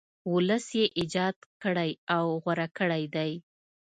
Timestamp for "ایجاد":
0.99-1.37